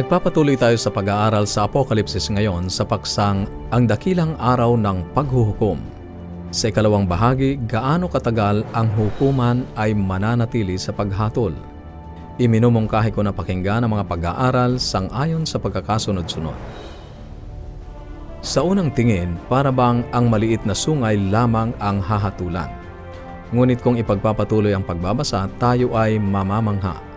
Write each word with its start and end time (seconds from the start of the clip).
Nagpapatuloy 0.00 0.56
tayo 0.56 0.80
sa 0.80 0.88
pag-aaral 0.88 1.44
sa 1.44 1.68
Apokalipsis 1.68 2.32
ngayon 2.32 2.72
sa 2.72 2.88
paksang 2.88 3.44
Ang 3.68 3.84
Dakilang 3.84 4.32
Araw 4.40 4.72
ng 4.80 5.12
Paghuhukom. 5.12 5.76
Sa 6.48 6.72
ikalawang 6.72 7.04
bahagi, 7.04 7.60
gaano 7.68 8.08
katagal 8.08 8.64
ang 8.72 8.88
hukuman 8.96 9.60
ay 9.76 9.92
mananatili 9.92 10.80
sa 10.80 10.96
paghatol. 10.96 11.52
Iminumungkahi 12.40 13.12
ko 13.12 13.20
na 13.20 13.28
pakinggan 13.28 13.84
ang 13.84 13.92
mga 13.92 14.08
pag-aaral 14.08 14.80
sang-ayon 14.80 15.44
sa 15.44 15.60
pagkakasunod-sunod. 15.60 16.56
Sa 18.40 18.64
unang 18.64 18.96
tingin, 18.96 19.36
para 19.52 19.68
bang 19.68 20.00
ang 20.16 20.32
maliit 20.32 20.64
na 20.64 20.72
sungay 20.72 21.20
lamang 21.28 21.76
ang 21.76 22.00
hahatulan. 22.00 22.72
Ngunit 23.52 23.84
kung 23.84 24.00
ipagpapatuloy 24.00 24.72
ang 24.72 24.80
pagbabasa, 24.80 25.44
tayo 25.60 25.92
ay 25.92 26.16
mamamangha 26.16 27.09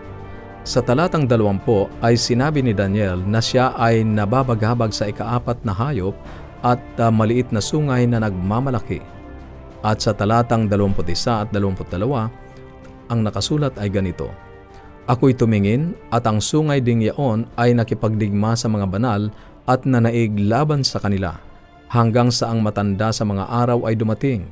sa 0.64 0.80
talatang 0.80 1.28
dalawampu 1.28 1.92
ay 2.00 2.16
sinabi 2.16 2.64
ni 2.64 2.72
Daniel 2.72 3.20
na 3.20 3.36
siya 3.36 3.76
ay 3.76 4.00
nababagabag 4.00 4.96
sa 4.96 5.12
ikaapat 5.12 5.60
na 5.60 5.76
hayop 5.76 6.16
at 6.64 6.80
uh, 6.96 7.12
maliit 7.12 7.52
na 7.52 7.60
sungay 7.60 8.08
na 8.08 8.24
nagmamalaki. 8.24 9.04
At 9.84 10.00
sa 10.00 10.16
talatang 10.16 10.64
21 10.72 11.04
at 11.28 11.52
22, 11.52 12.00
ang 13.12 13.20
nakasulat 13.20 13.76
ay 13.76 13.92
ganito, 13.92 14.32
Ako'y 15.04 15.36
tumingin 15.36 15.92
at 16.08 16.24
ang 16.24 16.40
sungay 16.40 16.80
ding 16.80 17.04
yaon 17.04 17.44
ay 17.60 17.76
nakipagdigma 17.76 18.56
sa 18.56 18.72
mga 18.72 18.88
banal 18.88 19.28
at 19.68 19.84
nanaig 19.84 20.32
laban 20.40 20.80
sa 20.80 20.96
kanila, 20.96 21.36
hanggang 21.92 22.32
sa 22.32 22.48
ang 22.48 22.64
matanda 22.64 23.12
sa 23.12 23.28
mga 23.28 23.44
araw 23.52 23.84
ay 23.84 24.00
dumating, 24.00 24.48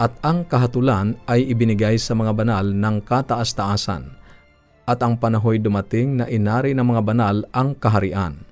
at 0.00 0.16
ang 0.24 0.48
kahatulan 0.48 1.20
ay 1.28 1.44
ibinigay 1.52 2.00
sa 2.00 2.16
mga 2.16 2.32
banal 2.32 2.64
ng 2.64 3.04
kataas-taasan 3.04 4.19
at 4.90 4.98
ang 5.06 5.14
panahoy 5.14 5.62
dumating 5.62 6.18
na 6.18 6.26
inari 6.26 6.74
ng 6.74 6.82
mga 6.82 7.02
banal 7.06 7.46
ang 7.54 7.78
kaharian. 7.78 8.42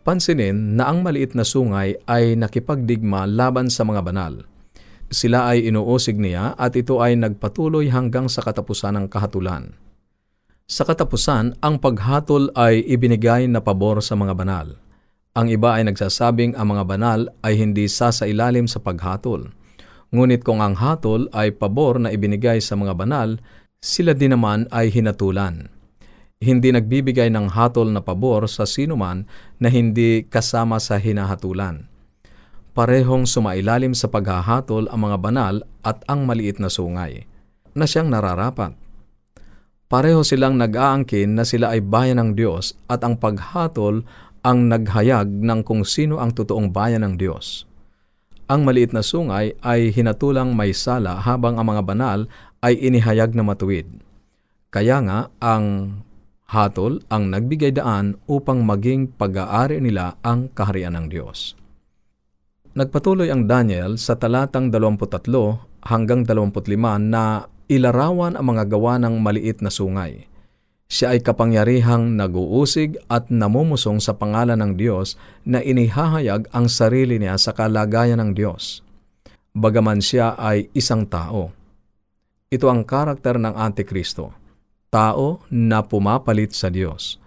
Pansinin 0.00 0.80
na 0.80 0.88
ang 0.88 1.04
maliit 1.04 1.36
na 1.36 1.44
sungay 1.44 2.00
ay 2.08 2.32
nakipagdigma 2.40 3.28
laban 3.28 3.68
sa 3.68 3.84
mga 3.84 4.00
banal. 4.00 4.48
Sila 5.12 5.52
ay 5.52 5.68
inuusig 5.68 6.16
niya 6.16 6.56
at 6.56 6.72
ito 6.72 7.04
ay 7.04 7.20
nagpatuloy 7.20 7.92
hanggang 7.92 8.32
sa 8.32 8.40
katapusan 8.40 8.96
ng 8.96 9.06
kahatulan. 9.12 9.76
Sa 10.64 10.88
katapusan, 10.88 11.60
ang 11.60 11.80
paghatol 11.80 12.52
ay 12.56 12.84
ibinigay 12.88 13.48
na 13.48 13.60
pabor 13.60 14.00
sa 14.00 14.16
mga 14.16 14.32
banal. 14.32 14.80
Ang 15.36 15.52
iba 15.52 15.76
ay 15.76 15.88
nagsasabing 15.88 16.56
ang 16.56 16.72
mga 16.72 16.84
banal 16.88 17.20
ay 17.44 17.60
hindi 17.60 17.84
sasailalim 17.88 18.64
sa 18.64 18.80
paghatol. 18.80 19.48
Ngunit 20.08 20.40
kung 20.40 20.64
ang 20.64 20.72
hatol 20.76 21.28
ay 21.36 21.52
pabor 21.52 22.00
na 22.00 22.08
ibinigay 22.08 22.64
sa 22.64 22.80
mga 22.80 22.96
banal, 22.96 23.36
sila 23.78 24.10
din 24.14 24.34
naman 24.34 24.66
ay 24.74 24.90
hinatulan. 24.90 25.70
Hindi 26.38 26.70
nagbibigay 26.70 27.30
ng 27.34 27.50
hatol 27.50 27.90
na 27.90 27.98
pabor 27.98 28.46
sa 28.46 28.62
sinuman 28.62 29.26
na 29.58 29.70
hindi 29.70 30.22
kasama 30.22 30.78
sa 30.78 30.98
hinahatulan. 30.98 31.90
Parehong 32.78 33.26
sumailalim 33.26 33.90
sa 33.90 34.06
paghahatol 34.06 34.86
ang 34.86 35.00
mga 35.02 35.18
banal 35.18 35.54
at 35.82 35.98
ang 36.06 36.30
maliit 36.30 36.62
na 36.62 36.70
sungay, 36.70 37.26
na 37.74 37.90
siyang 37.90 38.06
nararapat. 38.06 38.78
Pareho 39.90 40.22
silang 40.22 40.54
nag-aangkin 40.54 41.34
na 41.34 41.42
sila 41.42 41.74
ay 41.74 41.82
bayan 41.82 42.22
ng 42.22 42.30
Diyos 42.38 42.78
at 42.86 43.02
ang 43.02 43.18
paghatol 43.18 44.06
ang 44.46 44.70
naghayag 44.70 45.26
ng 45.26 45.60
kung 45.66 45.82
sino 45.82 46.22
ang 46.22 46.30
totoong 46.30 46.70
bayan 46.70 47.02
ng 47.02 47.18
Diyos. 47.18 47.66
Ang 48.48 48.64
maliit 48.64 48.96
na 48.96 49.04
sungay 49.04 49.58
ay 49.60 49.92
hinatulang 49.92 50.56
may 50.56 50.72
sala 50.72 51.20
habang 51.20 51.60
ang 51.60 51.68
mga 51.68 51.82
banal 51.84 52.20
ay 52.62 52.78
inihayag 52.78 53.34
na 53.34 53.46
matuwid. 53.46 53.86
Kaya 54.68 55.00
nga 55.04 55.18
ang 55.40 55.98
hatol 56.48 57.04
ang 57.12 57.28
nagbigay 57.28 57.76
daan 57.76 58.16
upang 58.24 58.64
maging 58.64 59.12
pag-aari 59.12 59.84
nila 59.84 60.16
ang 60.24 60.48
kaharian 60.52 60.96
ng 60.96 61.06
Diyos. 61.12 61.52
Nagpatuloy 62.72 63.28
ang 63.28 63.44
Daniel 63.44 64.00
sa 64.00 64.16
talatang 64.16 64.72
23 64.72 65.88
hanggang 65.88 66.24
25 66.24 66.76
na 67.10 67.48
ilarawan 67.68 68.36
ang 68.36 68.46
mga 68.54 68.64
gawa 68.70 68.96
ng 69.02 69.20
maliit 69.20 69.60
na 69.60 69.68
sungay. 69.68 70.24
Siya 70.88 71.12
ay 71.12 71.20
kapangyarihang 71.20 72.16
naguusig 72.16 72.96
at 73.12 73.28
namumusong 73.28 74.00
sa 74.00 74.16
pangalan 74.16 74.56
ng 74.56 74.72
Diyos 74.80 75.20
na 75.44 75.60
inihahayag 75.60 76.48
ang 76.48 76.64
sarili 76.72 77.20
niya 77.20 77.36
sa 77.36 77.52
kalagayan 77.52 78.24
ng 78.24 78.32
Diyos. 78.32 78.80
Bagaman 79.52 80.00
siya 80.00 80.32
ay 80.40 80.72
isang 80.72 81.04
tao. 81.04 81.52
Ito 82.48 82.72
ang 82.72 82.88
karakter 82.88 83.36
ng 83.36 83.60
Antikristo, 83.60 84.32
tao 84.88 85.44
na 85.52 85.84
pumapalit 85.84 86.56
sa 86.56 86.72
Diyos. 86.72 87.20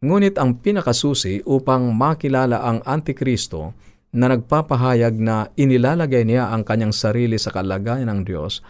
Ngunit 0.00 0.40
ang 0.40 0.56
pinakasusi 0.56 1.44
upang 1.44 1.92
makilala 1.92 2.64
ang 2.64 2.80
Antikristo 2.88 3.76
na 4.16 4.32
nagpapahayag 4.32 5.12
na 5.20 5.52
inilalagay 5.60 6.24
niya 6.24 6.48
ang 6.48 6.64
kanyang 6.64 6.96
sarili 6.96 7.36
sa 7.36 7.52
kalagayan 7.52 8.08
ng 8.08 8.20
Diyos 8.24 8.64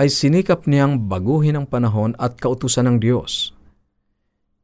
ay 0.00 0.08
sinikap 0.08 0.64
niyang 0.64 0.96
baguhin 0.96 1.60
ang 1.60 1.68
panahon 1.68 2.16
at 2.16 2.40
kautusan 2.40 2.88
ng 2.88 2.96
Diyos. 2.96 3.52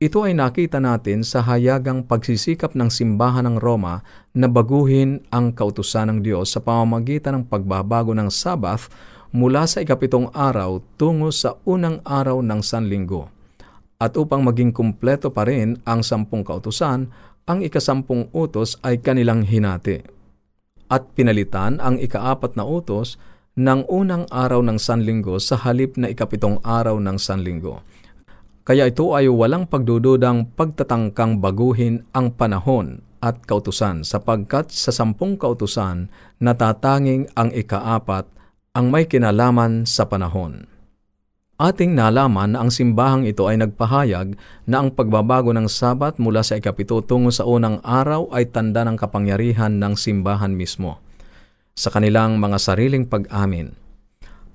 Ito 0.00 0.24
ay 0.24 0.32
nakita 0.32 0.80
natin 0.80 1.28
sa 1.28 1.44
hayagang 1.44 2.08
pagsisikap 2.08 2.72
ng 2.72 2.88
simbahan 2.88 3.44
ng 3.52 3.60
Roma 3.60 4.00
na 4.32 4.48
baguhin 4.48 5.28
ang 5.28 5.52
kautusan 5.52 6.08
ng 6.08 6.18
Diyos 6.24 6.56
sa 6.56 6.64
pamamagitan 6.64 7.36
ng 7.36 7.44
pagbabago 7.52 8.16
ng 8.16 8.32
Sabbath 8.32 8.88
mula 9.34 9.66
sa 9.66 9.82
ikapitong 9.82 10.30
araw 10.30 10.78
tungo 10.94 11.34
sa 11.34 11.58
unang 11.66 11.98
araw 12.06 12.38
ng 12.38 12.62
Sanlinggo. 12.62 13.26
At 13.98 14.14
upang 14.14 14.46
maging 14.46 14.70
kumpleto 14.70 15.34
pa 15.34 15.42
rin 15.42 15.82
ang 15.82 16.06
sampung 16.06 16.46
kautusan, 16.46 17.10
ang 17.44 17.58
ikasampung 17.58 18.30
utos 18.30 18.78
ay 18.86 19.02
kanilang 19.02 19.42
hinati. 19.42 20.06
At 20.86 21.10
pinalitan 21.18 21.82
ang 21.82 21.98
ikaapat 21.98 22.54
na 22.54 22.62
utos 22.62 23.18
ng 23.58 23.90
unang 23.90 24.30
araw 24.30 24.62
ng 24.62 24.78
Sanlinggo 24.78 25.42
sa 25.42 25.58
halip 25.66 25.98
na 25.98 26.14
ikapitong 26.14 26.62
araw 26.62 26.94
ng 27.02 27.18
Sanlinggo. 27.18 27.82
Kaya 28.62 28.86
ito 28.88 29.12
ay 29.18 29.26
walang 29.26 29.66
pagdududang 29.66 30.54
pagtatangkang 30.54 31.42
baguhin 31.42 32.06
ang 32.14 32.32
panahon 32.32 33.02
at 33.18 33.42
kautusan 33.44 34.06
sapagkat 34.06 34.70
sa 34.70 34.94
sampung 34.94 35.36
kautusan 35.36 36.08
natatanging 36.40 37.28
ang 37.36 37.52
ikaapat 37.52 38.33
ang 38.74 38.90
may 38.90 39.06
kinalaman 39.06 39.86
sa 39.86 40.02
panahon. 40.10 40.66
Ating 41.62 41.94
nalaman 41.94 42.58
na 42.58 42.66
ang 42.66 42.74
simbahang 42.74 43.22
ito 43.22 43.46
ay 43.46 43.62
nagpahayag 43.62 44.34
na 44.66 44.82
ang 44.82 44.90
pagbabago 44.90 45.54
ng 45.54 45.70
sabat 45.70 46.18
mula 46.18 46.42
sa 46.42 46.58
ikapito 46.58 46.98
tungo 47.06 47.30
sa 47.30 47.46
unang 47.46 47.78
araw 47.86 48.34
ay 48.34 48.50
tanda 48.50 48.82
ng 48.82 48.98
kapangyarihan 48.98 49.78
ng 49.78 49.94
simbahan 49.94 50.50
mismo 50.50 50.98
sa 51.78 51.94
kanilang 51.94 52.42
mga 52.42 52.58
sariling 52.58 53.06
pag-amin. 53.06 53.78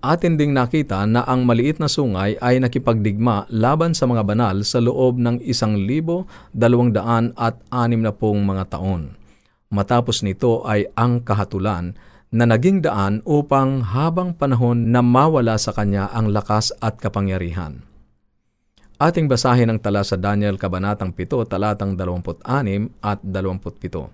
Atin 0.03 0.35
ding 0.35 0.51
nakita 0.51 1.07
na 1.07 1.23
ang 1.23 1.47
maliit 1.47 1.79
na 1.79 1.87
sungay 1.87 2.35
ay 2.43 2.59
nakipagdigma 2.59 3.47
laban 3.47 3.95
sa 3.95 4.03
mga 4.03 4.27
banal 4.27 4.67
sa 4.67 4.83
loob 4.83 5.15
ng 5.15 5.39
isang 5.47 5.79
libo 5.79 6.27
dalawang 6.51 6.91
daan 6.91 7.31
at 7.39 7.55
anim 7.71 8.03
na 8.03 8.11
pong 8.11 8.43
mga 8.43 8.67
taon. 8.75 9.15
Matapos 9.71 10.27
nito 10.27 10.67
ay 10.67 10.91
ang 10.99 11.23
kahatulan 11.23 11.95
na 12.29 12.45
naging 12.45 12.85
daan 12.85 13.25
upang 13.25 13.81
habang 13.81 14.37
panahon 14.37 14.93
na 14.93 15.01
mawala 15.01 15.57
sa 15.57 15.73
kanya 15.73 16.13
ang 16.13 16.29
lakas 16.29 16.69
at 16.77 17.01
kapangyarihan. 17.01 17.81
Ating 18.99 19.31
basahin 19.31 19.71
ang 19.71 19.79
tala 19.79 20.03
sa 20.03 20.19
Daniel 20.19 20.59
Kabanatang 20.59 21.15
7, 21.15 21.47
talatang 21.47 21.95
26 21.95 22.43
at 22.99 23.19
27. 23.23 24.11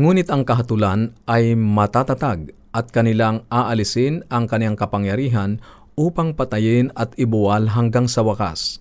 Ngunit 0.00 0.32
ang 0.32 0.42
kahatulan 0.48 1.12
ay 1.28 1.52
matatatag 1.52 2.56
at 2.72 2.88
kanilang 2.88 3.44
aalisin 3.52 4.24
ang 4.32 4.48
kaniyang 4.48 4.78
kapangyarihan 4.78 5.60
upang 6.00 6.32
patayin 6.32 6.88
at 6.96 7.12
ibuwal 7.20 7.68
hanggang 7.76 8.08
sa 8.08 8.24
wakas. 8.24 8.80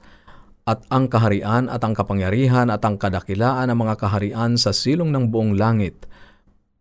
At 0.63 0.88
ang 0.88 1.12
kaharian 1.12 1.68
at 1.68 1.84
ang 1.84 1.98
kapangyarihan 1.98 2.72
at 2.72 2.80
ang 2.88 2.95
kadakilaan 2.95 3.68
ng 3.68 3.78
mga 3.78 3.95
kaharian 4.00 4.56
sa 4.56 4.72
silong 4.72 5.12
ng 5.12 5.28
buong 5.28 5.60
langit 5.60 6.07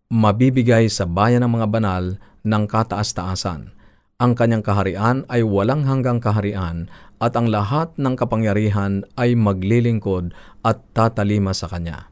mabibigay 0.09 0.89
sa 0.89 1.05
bayan 1.05 1.45
ng 1.45 1.61
mga 1.61 1.69
banal 1.69 2.05
ng 2.41 2.65
kataas-taasan. 2.65 3.77
Ang 4.19 4.33
kanyang 4.35 4.65
kaharian 4.65 5.29
ay 5.31 5.45
walang 5.45 5.85
hanggang 5.85 6.19
kaharian 6.19 6.91
at 7.21 7.37
ang 7.37 7.53
lahat 7.53 7.93
ng 8.01 8.17
kapangyarihan 8.17 9.05
ay 9.15 9.37
maglilingkod 9.39 10.35
at 10.65 10.83
tatalima 10.97 11.55
sa 11.55 11.71
kanya. 11.71 12.11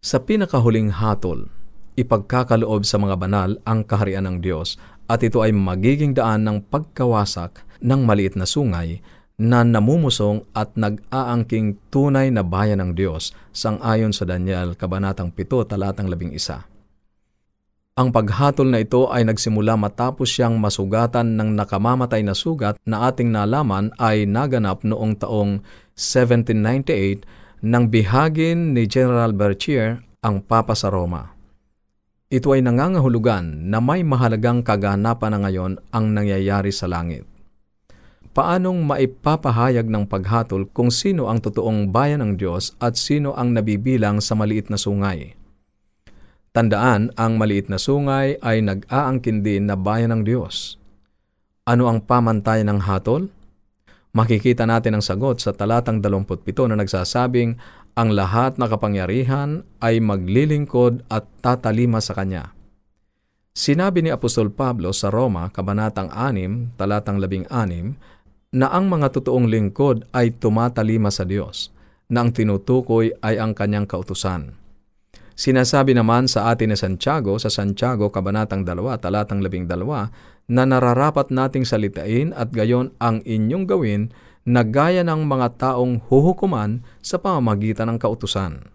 Sa 0.00 0.22
pinakahuling 0.22 0.94
hatol, 0.94 1.50
ipagkakaloob 1.98 2.86
sa 2.86 2.96
mga 2.96 3.18
banal 3.18 3.50
ang 3.66 3.82
kaharian 3.82 4.24
ng 4.30 4.38
Diyos 4.38 4.78
at 5.10 5.20
ito 5.26 5.42
ay 5.42 5.50
magiging 5.50 6.14
daan 6.14 6.46
ng 6.46 6.62
pagkawasak 6.70 7.66
ng 7.82 8.06
maliit 8.06 8.38
na 8.38 8.46
sungay 8.46 9.02
na 9.38 9.62
namumusong 9.62 10.42
at 10.50 10.74
nag-aangking 10.74 11.78
tunay 11.94 12.26
na 12.34 12.42
bayan 12.42 12.82
ng 12.82 12.92
Diyos 12.98 13.30
sang-ayon 13.54 14.10
sa 14.10 14.26
Daniel 14.26 14.74
Kabanatang 14.74 15.30
7, 15.30 15.46
talatang 15.70 16.10
11. 16.10 16.66
Ang 17.98 18.14
paghatol 18.14 18.70
na 18.70 18.82
ito 18.82 19.10
ay 19.10 19.26
nagsimula 19.26 19.78
matapos 19.78 20.30
siyang 20.30 20.58
masugatan 20.58 21.38
ng 21.38 21.54
nakamamatay 21.54 22.26
na 22.26 22.34
sugat 22.34 22.78
na 22.82 23.06
ating 23.10 23.30
nalaman 23.30 23.94
ay 23.98 24.26
naganap 24.26 24.82
noong 24.82 25.18
taong 25.22 25.62
1798 25.94 27.62
nang 27.62 27.90
bihagin 27.90 28.74
ni 28.74 28.86
General 28.90 29.30
Berchier 29.34 30.02
ang 30.22 30.42
Papa 30.42 30.74
sa 30.74 30.90
Roma. 30.90 31.34
Ito 32.30 32.54
ay 32.54 32.62
nangangahulugan 32.62 33.70
na 33.70 33.78
may 33.78 34.02
mahalagang 34.02 34.62
kaganapan 34.66 35.30
na 35.34 35.38
ngayon 35.46 35.72
ang 35.94 36.10
nangyayari 36.10 36.70
sa 36.74 36.90
langit. 36.90 37.37
Paanong 38.38 38.86
maipapahayag 38.86 39.90
ng 39.90 40.06
paghatol 40.06 40.70
kung 40.70 40.94
sino 40.94 41.26
ang 41.26 41.42
totoong 41.42 41.90
bayan 41.90 42.22
ng 42.22 42.32
Diyos 42.38 42.70
at 42.78 42.94
sino 42.94 43.34
ang 43.34 43.50
nabibilang 43.50 44.22
sa 44.22 44.38
maliit 44.38 44.70
na 44.70 44.78
sungay? 44.78 45.34
Tandaan, 46.54 47.10
ang 47.18 47.34
maliit 47.34 47.66
na 47.66 47.82
sungay 47.82 48.38
ay 48.38 48.62
nag-aangkin 48.62 49.42
din 49.42 49.66
na 49.66 49.74
bayan 49.74 50.14
ng 50.14 50.22
Diyos. 50.22 50.78
Ano 51.66 51.90
ang 51.90 51.98
pamantayan 51.98 52.70
ng 52.70 52.86
hatol? 52.86 53.26
Makikita 54.14 54.70
natin 54.70 54.94
ang 54.94 55.02
sagot 55.02 55.42
sa 55.42 55.50
talatang 55.50 55.98
27 55.98 56.46
na 56.70 56.78
nagsasabing, 56.78 57.58
ang 57.98 58.14
lahat 58.14 58.54
na 58.54 58.70
kapangyarihan 58.70 59.66
ay 59.82 59.98
maglilingkod 59.98 61.02
at 61.10 61.26
tatalima 61.42 61.98
sa 61.98 62.14
Kanya. 62.14 62.54
Sinabi 63.58 64.06
ni 64.06 64.14
Apostol 64.14 64.54
Pablo 64.54 64.94
sa 64.94 65.10
Roma, 65.10 65.50
Kabanatang 65.50 66.14
6, 66.14 66.78
talatang 66.78 67.18
16, 67.18 67.50
na 68.54 68.72
ang 68.72 68.88
mga 68.88 69.12
totoong 69.12 69.48
lingkod 69.48 70.08
ay 70.16 70.32
tumatalima 70.32 71.12
sa 71.12 71.28
Diyos, 71.28 71.68
na 72.08 72.24
ang 72.24 72.32
tinutukoy 72.32 73.12
ay 73.20 73.36
ang 73.36 73.52
kanyang 73.52 73.84
kautusan. 73.84 74.56
Sinasabi 75.38 75.94
naman 75.94 76.26
sa 76.26 76.50
atin 76.50 76.74
ni 76.74 76.76
Santiago 76.76 77.38
sa 77.38 77.46
Santiago 77.46 78.10
Kabanatang 78.10 78.66
2, 78.66 78.74
talatang 78.98 79.38
12, 79.38 79.70
na 80.50 80.62
nararapat 80.66 81.30
nating 81.30 81.62
salitain 81.62 82.34
at 82.34 82.50
gayon 82.50 82.90
ang 82.98 83.22
inyong 83.22 83.64
gawin 83.68 84.02
na 84.42 84.66
gaya 84.66 85.06
ng 85.06 85.28
mga 85.28 85.60
taong 85.60 86.02
huhukuman 86.10 86.82
sa 86.98 87.22
pamamagitan 87.22 87.86
ng 87.92 87.98
kautusan. 88.02 88.66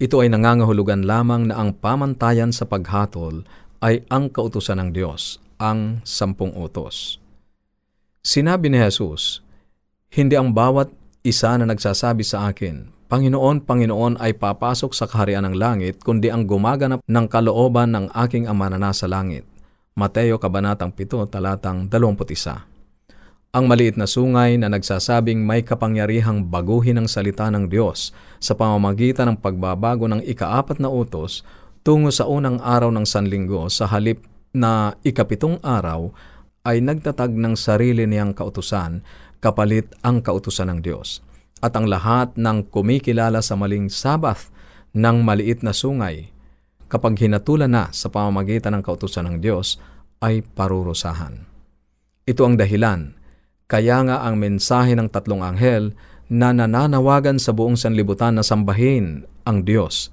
Ito 0.00 0.24
ay 0.24 0.32
nangangahulugan 0.32 1.04
lamang 1.04 1.52
na 1.52 1.60
ang 1.60 1.76
pamantayan 1.76 2.56
sa 2.56 2.64
paghatol 2.64 3.44
ay 3.84 4.00
ang 4.08 4.32
kautusan 4.32 4.80
ng 4.80 4.90
Diyos, 4.96 5.44
ang 5.60 6.00
sampung 6.08 6.56
utos. 6.56 7.19
Sinabi 8.20 8.68
ni 8.68 8.76
Jesus, 8.76 9.40
Hindi 10.12 10.36
ang 10.36 10.52
bawat 10.52 10.92
isa 11.24 11.56
na 11.56 11.64
nagsasabi 11.64 12.20
sa 12.20 12.52
akin, 12.52 12.92
Panginoon, 13.08 13.64
Panginoon 13.64 14.20
ay 14.20 14.36
papasok 14.36 14.92
sa 14.92 15.08
kaharian 15.08 15.48
ng 15.48 15.56
langit, 15.56 16.04
kundi 16.04 16.28
ang 16.28 16.44
gumaganap 16.44 17.00
ng 17.00 17.26
kalooban 17.32 17.96
ng 17.96 18.12
aking 18.12 18.44
ama 18.44 18.68
na 18.68 18.76
nasa 18.76 19.08
langit. 19.08 19.48
Mateo 19.96 20.36
Kabanatang 20.36 20.92
7, 20.92 21.32
talatang 21.32 21.88
21. 21.88 23.56
Ang 23.56 23.64
maliit 23.64 23.96
na 23.96 24.04
sungay 24.04 24.60
na 24.60 24.68
nagsasabing 24.68 25.40
may 25.40 25.64
kapangyarihang 25.64 26.44
baguhin 26.44 27.00
ang 27.00 27.08
salita 27.08 27.48
ng 27.48 27.72
Diyos 27.72 28.12
sa 28.36 28.52
pamamagitan 28.52 29.32
ng 29.32 29.40
pagbabago 29.40 30.04
ng 30.06 30.20
ikaapat 30.28 30.76
na 30.76 30.92
utos 30.92 31.40
tungo 31.80 32.12
sa 32.12 32.28
unang 32.28 32.60
araw 32.60 32.92
ng 32.92 33.08
Sanlinggo 33.08 33.64
sa 33.72 33.88
halip 33.88 34.28
na 34.52 34.92
ikapitong 35.00 35.56
araw 35.64 36.12
ay 36.66 36.84
nagtatag 36.84 37.32
ng 37.32 37.54
sarili 37.56 38.04
niyang 38.04 38.36
kautusan 38.36 39.00
kapalit 39.40 39.88
ang 40.04 40.20
kautusan 40.20 40.68
ng 40.72 40.80
Diyos. 40.84 41.24
At 41.60 41.76
ang 41.76 41.88
lahat 41.88 42.36
ng 42.40 42.72
kumikilala 42.72 43.44
sa 43.44 43.56
maling 43.56 43.92
sabath 43.92 44.48
ng 44.96 45.20
maliit 45.20 45.60
na 45.60 45.76
sungay, 45.76 46.32
kapag 46.88 47.20
hinatulan 47.20 47.68
na 47.68 47.92
sa 47.92 48.08
pamamagitan 48.08 48.76
ng 48.76 48.82
kautusan 48.84 49.28
ng 49.28 49.36
Diyos, 49.44 49.76
ay 50.20 50.40
parurusahan. 50.44 51.44
Ito 52.24 52.42
ang 52.44 52.56
dahilan, 52.56 53.16
kaya 53.68 54.04
nga 54.04 54.24
ang 54.24 54.40
mensahe 54.40 54.96
ng 54.96 55.08
tatlong 55.08 55.44
anghel 55.44 55.92
na 56.32 56.52
nananawagan 56.52 57.36
sa 57.36 57.52
buong 57.52 57.76
sanlibutan 57.76 58.36
na 58.36 58.44
sambahin 58.44 59.28
ang 59.44 59.64
Diyos 59.64 60.12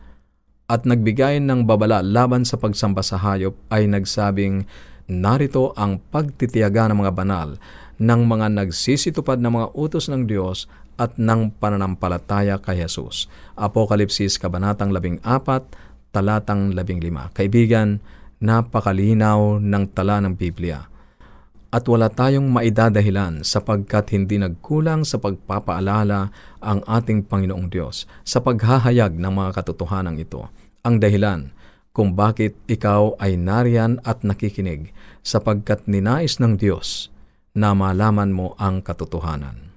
at 0.68 0.84
nagbigay 0.84 1.40
ng 1.40 1.64
babala 1.64 2.04
laban 2.04 2.44
sa 2.44 2.60
pagsamba 2.60 3.00
sa 3.00 3.16
hayop 3.16 3.56
ay 3.72 3.88
nagsabing, 3.88 4.68
Narito 5.08 5.72
ang 5.80 6.04
pagtitiyaga 6.04 6.92
ng 6.92 7.00
mga 7.00 7.14
banal 7.16 7.50
ng 7.98 8.22
mga 8.28 8.48
nagsisitupad 8.54 9.42
ng 9.42 9.52
mga 9.56 9.68
utos 9.74 10.12
ng 10.12 10.28
Diyos 10.30 10.70
at 10.98 11.18
ng 11.18 11.54
pananampalataya 11.58 12.62
kay 12.62 12.86
Jesus. 12.86 13.30
Apokalipsis 13.56 14.38
Kabanatang 14.38 14.92
14, 14.92 15.24
talatang 16.14 16.74
15. 16.74 17.34
Kaibigan, 17.34 18.02
napakalinaw 18.42 19.62
ng 19.62 19.84
tala 19.94 20.22
ng 20.22 20.34
Biblia. 20.38 20.86
At 21.68 21.84
wala 21.88 22.08
tayong 22.08 22.48
maidadahilan 22.48 23.44
sapagkat 23.44 24.16
hindi 24.16 24.40
nagkulang 24.40 25.04
sa 25.04 25.20
pagpapaalala 25.20 26.32
ang 26.64 26.80
ating 26.84 27.28
Panginoong 27.28 27.68
Diyos 27.68 28.08
sa 28.24 28.40
paghahayag 28.40 29.16
ng 29.20 29.34
mga 29.34 29.52
katotohanan 29.62 30.16
ito. 30.20 30.48
Ang 30.88 31.04
dahilan 31.04 31.52
kung 31.98 32.14
bakit 32.14 32.54
ikaw 32.70 33.18
ay 33.18 33.42
nariyan 33.42 33.98
at 34.06 34.22
nakikinig 34.22 34.94
sapagkat 35.26 35.90
ninais 35.90 36.38
ng 36.38 36.54
Diyos 36.54 37.10
na 37.58 37.74
malaman 37.74 38.30
mo 38.30 38.54
ang 38.62 38.86
katotohanan. 38.86 39.74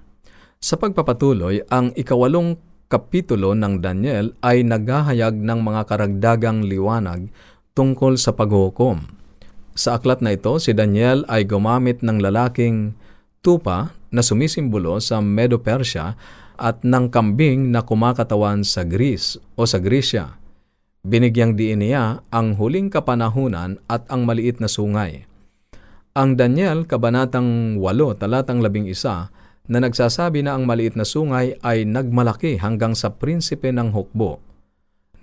Sa 0.61 0.77
pagpapatuloy, 0.77 1.65
ang 1.73 1.89
ikawalong 1.97 2.61
kapitulo 2.85 3.57
ng 3.57 3.81
Daniel 3.81 4.37
ay 4.45 4.61
naghahayag 4.61 5.33
ng 5.33 5.59
mga 5.65 5.81
karagdagang 5.89 6.61
liwanag 6.61 7.33
tungkol 7.73 8.21
sa 8.21 8.37
paghuhukom. 8.37 9.01
Sa 9.73 9.97
aklat 9.97 10.21
na 10.21 10.37
ito, 10.37 10.61
si 10.61 10.77
Daniel 10.77 11.25
ay 11.25 11.49
gumamit 11.49 12.05
ng 12.05 12.21
lalaking 12.21 12.93
tupa 13.41 13.97
na 14.13 14.21
sumisimbolo 14.21 15.01
sa 15.01 15.23
Medo-Persia 15.25 16.13
at 16.61 16.85
ng 16.85 17.09
kambing 17.09 17.73
na 17.73 17.81
kumakatawan 17.81 18.61
sa 18.61 18.85
Greece 18.85 19.41
o 19.57 19.65
sa 19.65 19.81
Grisya. 19.81 20.40
Binigyang 21.01 21.57
diin 21.57 21.81
niya 21.81 22.21
ang 22.29 22.61
huling 22.61 22.93
kapanahunan 22.93 23.81
at 23.89 24.05
ang 24.13 24.21
maliit 24.21 24.61
na 24.61 24.69
sungay. 24.69 25.25
Ang 26.13 26.37
Daniel, 26.37 26.85
Kabanatang 26.85 27.81
8, 27.81 28.21
Talatang 28.21 28.61
11, 28.61 29.33
na 29.65 29.77
nagsasabi 29.81 30.45
na 30.45 30.53
ang 30.53 30.69
maliit 30.69 30.93
na 30.93 31.01
sungay 31.01 31.57
ay 31.65 31.89
nagmalaki 31.89 32.61
hanggang 32.61 32.93
sa 32.93 33.17
prinsipe 33.17 33.73
ng 33.73 33.89
hukbo, 33.97 34.45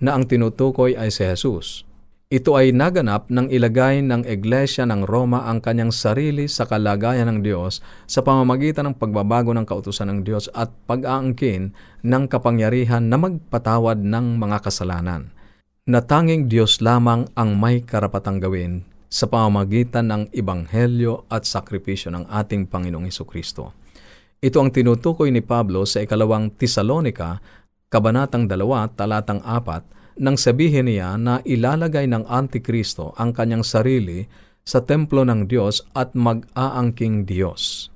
na 0.03 0.19
ang 0.19 0.27
tinutukoy 0.27 0.99
ay 0.99 1.15
si 1.15 1.23
Jesus. 1.23 1.87
Ito 2.27 2.59
ay 2.59 2.75
naganap 2.75 3.31
nang 3.31 3.47
ilagay 3.47 4.03
ng 4.03 4.27
Iglesia 4.27 4.83
ng 4.83 5.07
Roma 5.07 5.47
ang 5.47 5.63
kanyang 5.63 5.95
sarili 5.95 6.51
sa 6.51 6.67
kalagayan 6.67 7.31
ng 7.31 7.39
Diyos 7.39 7.79
sa 8.03 8.19
pamamagitan 8.19 8.83
ng 8.91 8.99
pagbabago 8.99 9.55
ng 9.55 9.63
kautusan 9.63 10.11
ng 10.11 10.19
Diyos 10.27 10.51
at 10.51 10.75
pag-aangkin 10.91 11.71
ng 12.03 12.23
kapangyarihan 12.27 13.07
na 13.07 13.15
magpatawad 13.15 14.03
ng 14.03 14.35
mga 14.43 14.59
kasalanan 14.59 15.38
na 15.89 16.05
tanging 16.05 16.45
Diyos 16.45 16.85
lamang 16.85 17.25
ang 17.33 17.57
may 17.57 17.81
karapatang 17.81 18.37
gawin 18.37 18.85
sa 19.09 19.25
pamamagitan 19.25 20.05
ng 20.05 20.23
Ibanghelyo 20.29 21.25
at 21.33 21.49
sakripisyo 21.49 22.13
ng 22.13 22.29
ating 22.29 22.69
Panginoong 22.69 23.09
Heso 23.09 23.25
Kristo. 23.25 23.73
Ito 24.37 24.61
ang 24.61 24.69
tinutukoy 24.69 25.33
ni 25.33 25.41
Pablo 25.41 25.89
sa 25.89 26.05
ikalawang 26.05 26.53
Tesalonika, 26.53 27.41
Kabanatang 27.89 28.45
2, 28.45 28.93
Talatang 28.93 29.41
4, 29.41 30.21
nang 30.21 30.37
sabihin 30.37 30.93
niya 30.93 31.17
na 31.17 31.41
ilalagay 31.41 32.05
ng 32.05 32.29
Antikristo 32.29 33.17
ang 33.17 33.33
kanyang 33.33 33.65
sarili 33.65 34.29
sa 34.61 34.85
templo 34.85 35.25
ng 35.25 35.49
Diyos 35.49 35.81
at 35.97 36.13
mag-aangking 36.13 37.25
Diyos. 37.25 37.89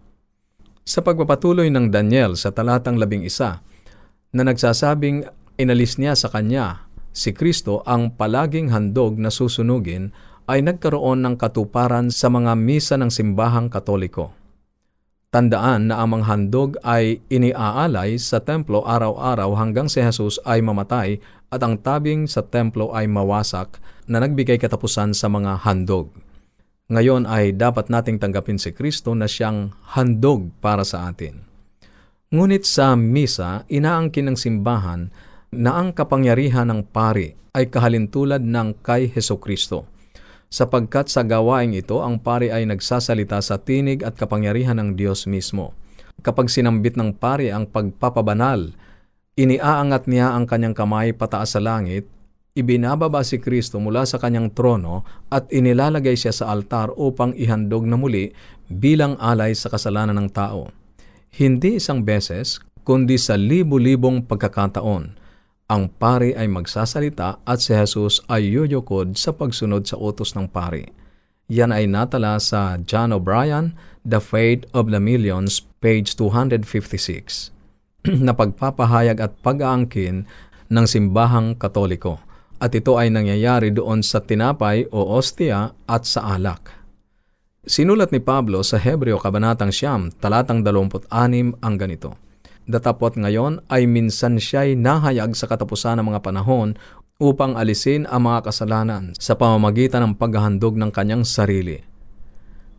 Sa 0.82 1.06
pagpapatuloy 1.06 1.70
ng 1.70 1.94
Daniel 1.94 2.34
sa 2.42 2.50
talatang 2.50 2.98
11, 2.98 4.34
na 4.34 4.42
nagsasabing 4.42 5.30
inalis 5.62 6.02
niya 6.02 6.18
sa 6.18 6.34
kanya 6.34 6.83
si 7.14 7.32
Kristo 7.32 7.86
ang 7.86 8.18
palaging 8.18 8.74
handog 8.74 9.22
na 9.22 9.30
susunugin 9.30 10.12
ay 10.50 10.60
nagkaroon 10.66 11.24
ng 11.24 11.36
katuparan 11.40 12.12
sa 12.12 12.28
mga 12.28 12.58
misa 12.60 13.00
ng 13.00 13.08
simbahang 13.08 13.72
katoliko. 13.72 14.36
Tandaan 15.34 15.90
na 15.90 15.98
ang 15.98 16.14
mga 16.14 16.26
handog 16.30 16.78
ay 16.86 17.18
iniaalay 17.26 18.22
sa 18.22 18.38
templo 18.38 18.86
araw-araw 18.86 19.58
hanggang 19.58 19.90
si 19.90 19.98
Jesus 19.98 20.38
ay 20.46 20.62
mamatay 20.62 21.18
at 21.50 21.62
ang 21.66 21.80
tabing 21.82 22.30
sa 22.30 22.46
templo 22.46 22.94
ay 22.94 23.10
mawasak 23.10 23.82
na 24.06 24.22
nagbigay 24.22 24.62
katapusan 24.62 25.16
sa 25.18 25.32
mga 25.34 25.66
handog. 25.66 26.14
Ngayon 26.94 27.26
ay 27.26 27.58
dapat 27.58 27.90
nating 27.90 28.22
tanggapin 28.22 28.62
si 28.62 28.76
Kristo 28.78 29.18
na 29.18 29.26
siyang 29.26 29.74
handog 29.98 30.54
para 30.62 30.86
sa 30.86 31.10
atin. 31.10 31.42
Ngunit 32.30 32.70
sa 32.70 32.94
misa, 32.94 33.66
inaangkin 33.74 34.30
ng 34.30 34.38
simbahan 34.38 35.10
na 35.56 35.78
ang 35.78 35.94
kapangyarihan 35.94 36.70
ng 36.70 36.82
pari 36.90 37.38
ay 37.54 37.70
kahalintulad 37.70 38.42
ng 38.42 38.82
kay 38.82 39.10
Heso 39.10 39.38
Kristo. 39.38 39.86
Sapagkat 40.54 41.10
sa 41.10 41.26
gawaing 41.26 41.74
ito, 41.74 42.02
ang 42.02 42.22
pari 42.22 42.54
ay 42.54 42.70
nagsasalita 42.70 43.42
sa 43.42 43.58
tinig 43.58 44.06
at 44.06 44.14
kapangyarihan 44.14 44.78
ng 44.78 44.90
Diyos 44.94 45.26
mismo. 45.26 45.74
Kapag 46.22 46.50
sinambit 46.50 46.94
ng 46.94 47.18
pari 47.18 47.50
ang 47.50 47.66
pagpapabanal, 47.66 48.74
iniaangat 49.34 50.06
niya 50.06 50.38
ang 50.38 50.46
kanyang 50.46 50.78
kamay 50.78 51.10
pataas 51.10 51.58
sa 51.58 51.62
langit, 51.62 52.06
ibinababa 52.54 53.26
si 53.26 53.42
Kristo 53.42 53.82
mula 53.82 54.06
sa 54.06 54.22
kanyang 54.22 54.54
trono 54.54 55.02
at 55.34 55.50
inilalagay 55.50 56.14
siya 56.14 56.30
sa 56.30 56.54
altar 56.54 56.94
upang 56.94 57.34
ihandog 57.34 57.90
na 57.90 57.98
muli 57.98 58.30
bilang 58.70 59.18
alay 59.18 59.58
sa 59.58 59.74
kasalanan 59.74 60.22
ng 60.22 60.30
tao. 60.30 60.70
Hindi 61.34 61.82
isang 61.82 62.06
beses, 62.06 62.62
kundi 62.86 63.18
sa 63.18 63.34
libu-libong 63.34 64.30
pagkakataon. 64.30 65.23
Ang 65.72 65.88
pari 65.96 66.36
ay 66.36 66.52
magsasalita 66.52 67.40
at 67.48 67.64
si 67.64 67.72
Jesus 67.72 68.20
ay 68.28 68.52
yuyukod 68.52 69.16
sa 69.16 69.32
pagsunod 69.32 69.88
sa 69.88 69.96
utos 69.96 70.36
ng 70.36 70.52
pari. 70.52 70.84
Yan 71.48 71.72
ay 71.72 71.88
natala 71.88 72.36
sa 72.44 72.76
John 72.84 73.16
O'Brien, 73.16 73.72
The 74.04 74.20
Fate 74.20 74.68
of 74.76 74.92
the 74.92 75.00
Millions, 75.00 75.64
page 75.80 76.20
256, 76.20 76.68
na 78.28 78.36
pagpapahayag 78.36 79.24
at 79.24 79.32
pag-aangkin 79.40 80.28
ng 80.68 80.86
simbahang 80.88 81.56
katoliko. 81.56 82.20
At 82.60 82.76
ito 82.76 83.00
ay 83.00 83.12
nangyayari 83.12 83.72
doon 83.72 84.04
sa 84.04 84.20
tinapay 84.24 84.88
o 84.92 85.16
ostia 85.16 85.76
at 85.88 86.04
sa 86.04 86.36
alak. 86.36 86.76
Sinulat 87.64 88.12
ni 88.12 88.20
Pablo 88.20 88.60
sa 88.68 88.76
Hebreo 88.76 89.16
Kabanatang 89.16 89.72
Siyam, 89.72 90.12
talatang 90.20 90.64
26 90.68 91.08
ang 91.64 91.76
ganito. 91.80 92.20
Datapot 92.64 93.20
ngayon 93.20 93.60
ay 93.68 93.84
minsan 93.84 94.40
siya'y 94.40 94.80
nahayag 94.80 95.36
sa 95.36 95.52
katapusan 95.52 96.00
ng 96.00 96.16
mga 96.16 96.24
panahon 96.24 96.80
upang 97.20 97.60
alisin 97.60 98.08
ang 98.08 98.32
mga 98.32 98.48
kasalanan 98.48 99.12
sa 99.20 99.36
pamamagitan 99.36 100.00
ng 100.08 100.14
paghahandog 100.16 100.80
ng 100.80 100.92
kanyang 100.92 101.28
sarili. 101.28 101.84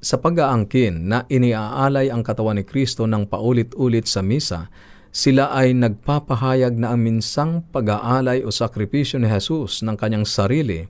Sa 0.05 0.21
pag-aangkin 0.21 1.09
na 1.09 1.25
iniaalay 1.29 2.09
ang 2.13 2.25
katawan 2.25 2.61
ni 2.61 2.65
Kristo 2.65 3.09
ng 3.09 3.29
paulit-ulit 3.29 4.05
sa 4.05 4.21
misa, 4.21 4.69
sila 5.13 5.53
ay 5.53 5.73
nagpapahayag 5.77 6.77
na 6.77 6.93
ang 6.93 7.01
minsang 7.01 7.65
pag-aalay 7.69 8.45
o 8.45 8.53
sakripisyo 8.53 9.21
ni 9.21 9.29
Jesus 9.29 9.81
ng 9.81 9.97
kanyang 9.97 10.29
sarili 10.29 10.85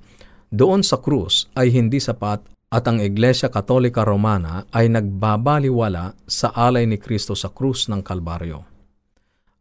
doon 0.51 0.83
sa 0.87 0.99
krus 1.03 1.51
ay 1.59 1.71
hindi 1.71 1.99
sapat 1.99 2.43
at 2.75 2.85
ang 2.91 2.99
Iglesia 2.99 3.51
Katolika 3.51 4.03
Romana 4.03 4.67
ay 4.75 4.91
nagbabaliwala 4.91 6.15
sa 6.27 6.51
alay 6.51 6.87
ni 6.87 6.99
Kristo 6.99 7.39
sa 7.39 7.55
krus 7.55 7.87
ng 7.87 8.03
Kalbaryo. 8.03 8.74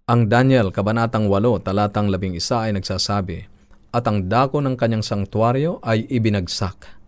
Ang 0.03 0.27
Daniel, 0.27 0.67
Kabanatang 0.75 1.31
8, 1.31 1.63
talatang 1.63 2.11
11 2.11 2.35
ay 2.59 2.75
nagsasabi, 2.75 3.47
At 3.95 4.03
ang 4.03 4.27
dako 4.27 4.59
ng 4.59 4.75
kanyang 4.75 4.99
sangtuaryo 4.99 5.79
ay 5.79 6.03
ibinagsak. 6.11 6.99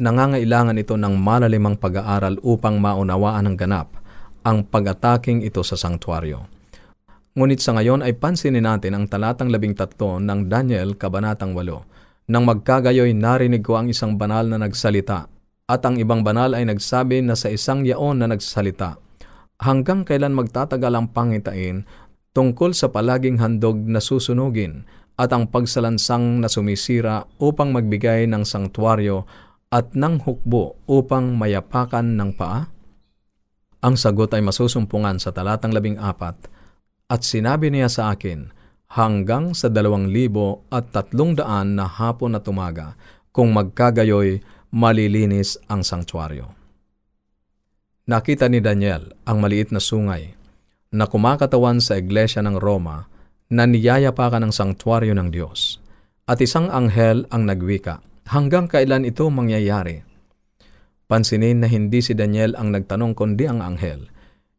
Nangangailangan 0.00 0.80
ito 0.80 0.96
ng 0.96 1.12
malalimang 1.12 1.76
pag-aaral 1.76 2.40
upang 2.40 2.80
maunawaan 2.80 3.52
ng 3.52 3.56
ganap 3.60 3.92
ang 4.48 4.64
pag-ataking 4.64 5.44
ito 5.44 5.60
sa 5.60 5.76
sangtuaryo. 5.76 6.48
Ngunit 7.36 7.60
sa 7.60 7.76
ngayon 7.76 8.00
ay 8.00 8.16
pansinin 8.16 8.64
natin 8.64 8.96
ang 8.96 9.12
talatang 9.12 9.52
13 9.52 9.92
ng 10.24 10.48
Daniel, 10.48 10.96
Kabanatang 10.96 11.52
8, 11.52 12.32
nang 12.32 12.48
magkagayoy 12.48 13.12
narinig 13.12 13.60
ko 13.60 13.76
ang 13.76 13.92
isang 13.92 14.16
banal 14.16 14.48
na 14.48 14.56
nagsalita 14.56 15.28
at 15.68 15.80
ang 15.84 16.00
ibang 16.00 16.24
banal 16.24 16.56
ay 16.56 16.64
nagsabi 16.64 17.20
na 17.20 17.36
sa 17.36 17.52
isang 17.52 17.84
yaon 17.84 18.24
na 18.24 18.32
nagsalita. 18.32 18.96
Hanggang 19.62 20.02
kailan 20.02 20.34
magtatagal 20.34 20.90
ang 20.90 21.06
pangitain 21.14 21.86
tungkol 22.32 22.72
sa 22.72 22.88
palaging 22.88 23.40
handog 23.40 23.76
na 23.84 24.00
susunugin 24.00 24.88
at 25.20 25.30
ang 25.32 25.48
pagsalansang 25.48 26.40
na 26.40 26.48
sumisira 26.48 27.28
upang 27.36 27.70
magbigay 27.70 28.24
ng 28.28 28.42
sangtuaryo 28.42 29.28
at 29.72 29.92
ng 29.92 30.20
hukbo 30.24 30.80
upang 30.88 31.36
mayapakan 31.36 32.16
ng 32.16 32.30
paa? 32.36 32.68
Ang 33.84 33.94
sagot 34.00 34.32
ay 34.32 34.40
masusumpungan 34.44 35.20
sa 35.20 35.32
talatang 35.32 35.74
labing 35.76 36.00
apat 36.00 36.36
at 37.12 37.20
sinabi 37.28 37.68
niya 37.68 37.92
sa 37.92 38.14
akin, 38.16 38.48
hanggang 38.92 39.56
sa 39.56 39.72
dalawang 39.72 40.08
libo 40.08 40.64
at 40.72 40.92
tatlong 40.92 41.36
daan 41.36 41.76
na 41.76 41.88
hapon 41.88 42.36
at 42.36 42.44
umaga, 42.48 42.96
kung 43.32 43.52
magkagayoy, 43.52 44.44
malilinis 44.72 45.60
ang 45.68 45.84
sanktuaryo. 45.84 46.48
Nakita 48.08 48.48
ni 48.48 48.60
Daniel 48.60 49.12
ang 49.24 49.40
maliit 49.40 49.72
na 49.72 49.80
sungay 49.80 50.41
na 50.92 51.08
kumakatawan 51.08 51.80
sa 51.80 51.96
iglesia 51.96 52.44
ng 52.44 52.60
Roma 52.60 53.08
na 53.48 53.64
niyayapakan 53.64 54.48
ng 54.48 54.52
sanktuaryo 54.52 55.16
ng 55.16 55.32
Diyos. 55.32 55.80
At 56.28 56.38
isang 56.38 56.68
anghel 56.68 57.26
ang 57.32 57.48
nagwika, 57.48 58.04
hanggang 58.28 58.68
kailan 58.68 59.08
ito 59.08 59.26
mangyayari? 59.32 60.04
Pansinin 61.08 61.60
na 61.60 61.68
hindi 61.68 62.00
si 62.00 62.16
Daniel 62.16 62.56
ang 62.56 62.72
nagtanong 62.72 63.12
kundi 63.12 63.44
ang 63.44 63.60
anghel. 63.60 64.08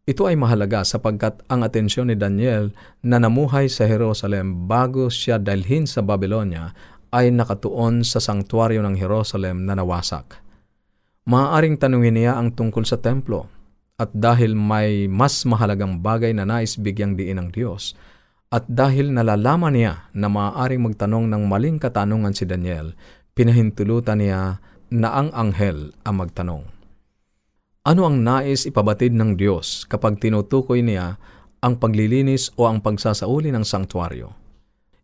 Ito 0.03 0.27
ay 0.27 0.35
mahalaga 0.35 0.83
sapagkat 0.83 1.47
ang 1.47 1.63
atensyon 1.63 2.11
ni 2.11 2.19
Daniel 2.19 2.75
na 2.99 3.17
namuhay 3.17 3.71
sa 3.71 3.87
Jerusalem 3.87 4.67
bago 4.67 5.07
siya 5.07 5.39
dalhin 5.39 5.87
sa 5.87 6.03
Babylonia 6.03 6.75
ay 7.15 7.31
nakatuon 7.31 8.03
sa 8.03 8.19
sangtuaryo 8.19 8.83
ng 8.83 8.99
Jerusalem 8.99 9.63
na 9.63 9.79
nawasak. 9.79 10.43
Maaaring 11.23 11.79
tanungin 11.79 12.19
niya 12.19 12.35
ang 12.35 12.51
tungkol 12.51 12.83
sa 12.83 12.99
templo 12.99 13.47
at 14.01 14.09
dahil 14.11 14.57
may 14.57 15.05
mas 15.05 15.45
mahalagang 15.45 16.01
bagay 16.01 16.33
na 16.33 16.45
nais 16.47 16.77
bigyang 16.77 17.13
diin 17.13 17.37
ng 17.37 17.49
Diyos 17.53 17.93
at 18.53 18.69
dahil 18.69 19.09
nalalaman 19.09 19.73
niya 19.73 20.13
na 20.13 20.29
maaaring 20.29 20.85
magtanong 20.85 21.25
ng 21.25 21.43
maling 21.49 21.81
katanungan 21.81 22.37
si 22.37 22.45
Daniel, 22.45 22.93
pinahintulutan 23.33 24.21
niya 24.21 24.61
na 24.93 25.09
ang 25.09 25.33
anghel 25.33 25.97
ang 26.05 26.21
magtanong. 26.21 26.63
Ano 27.83 28.05
ang 28.05 28.21
nais 28.21 28.69
ipabatid 28.69 29.17
ng 29.17 29.33
Diyos 29.41 29.89
kapag 29.89 30.21
tinutukoy 30.21 30.85
niya 30.85 31.17
ang 31.65 31.81
paglilinis 31.81 32.53
o 32.53 32.69
ang 32.69 32.77
pagsasauli 32.77 33.49
ng 33.49 33.65
sanktuaryo? 33.65 34.29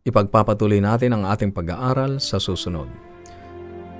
Ipagpapatuloy 0.05 0.79
natin 0.79 1.17
ang 1.17 1.25
ating 1.25 1.49
pag-aaral 1.49 2.21
sa 2.21 2.37
susunod. 2.37 3.08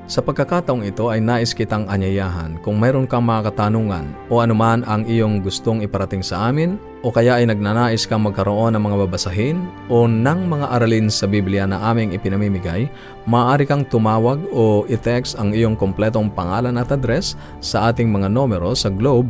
Sa 0.09 0.25
pagkakataong 0.25 0.89
ito 0.89 1.13
ay 1.13 1.21
nais 1.21 1.53
kitang 1.53 1.85
anyayahan 1.85 2.57
kung 2.65 2.81
mayroon 2.81 3.05
kang 3.05 3.21
mga 3.21 3.53
katanungan 3.53 4.09
o 4.33 4.41
anuman 4.41 4.81
ang 4.89 5.05
iyong 5.05 5.37
gustong 5.37 5.85
iparating 5.85 6.25
sa 6.25 6.49
amin 6.49 6.81
o 7.05 7.13
kaya 7.13 7.37
ay 7.37 7.45
nagnanais 7.45 8.09
kang 8.09 8.25
magkaroon 8.25 8.73
ng 8.73 8.89
mga 8.89 9.05
babasahin 9.05 9.69
o 9.85 10.09
ng 10.09 10.49
mga 10.49 10.65
aralin 10.73 11.13
sa 11.13 11.29
Biblia 11.29 11.69
na 11.69 11.77
aming 11.93 12.17
ipinamimigay, 12.17 12.89
maaari 13.29 13.69
kang 13.69 13.85
tumawag 13.85 14.41
o 14.49 14.81
i-text 14.89 15.37
ang 15.37 15.53
iyong 15.53 15.77
kompletong 15.77 16.33
pangalan 16.33 16.81
at 16.81 16.89
address 16.89 17.37
sa 17.61 17.93
ating 17.93 18.09
mga 18.09 18.33
numero 18.33 18.73
sa 18.73 18.89
Globe 18.89 19.29